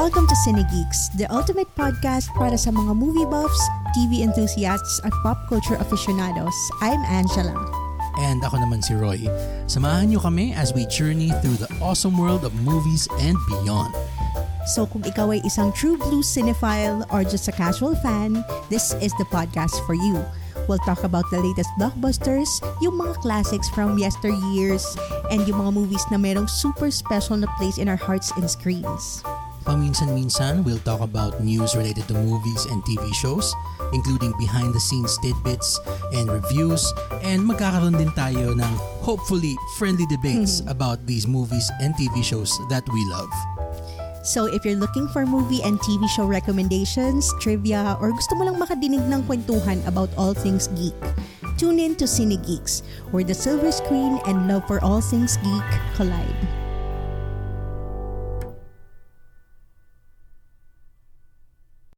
[0.00, 3.60] Welcome to Cinegeeks, the ultimate podcast para sa mga movie buffs,
[3.92, 6.56] TV enthusiasts at pop culture aficionados.
[6.80, 7.52] I'm Angela.
[8.16, 9.28] And ako naman si Roy.
[9.68, 13.92] Samahan niyo kami as we journey through the awesome world of movies and beyond.
[14.72, 18.40] So kung ikaw ay isang true blue cinephile or just a casual fan,
[18.72, 20.16] this is the podcast for you.
[20.64, 22.48] We'll talk about the latest blockbusters,
[22.80, 24.96] yung mga classics from yesteryears,
[25.28, 29.20] and yung mga movies na merong super special na place in our hearts and screens.
[29.64, 33.52] Paminsan-minsan, we'll talk about news related to movies and TV shows,
[33.92, 35.76] including behind-the-scenes tidbits
[36.16, 36.88] and reviews,
[37.20, 38.72] and magkakaroon din tayo ng
[39.04, 43.28] hopefully friendly debates about these movies and TV shows that we love.
[44.22, 48.60] So if you're looking for movie and TV show recommendations, trivia, or gusto mo lang
[48.60, 50.96] makadinig ng kwentuhan about all things geek,
[51.56, 55.68] tune in to Cine Geeks, where the silver screen and love for all things geek
[55.96, 56.59] collide.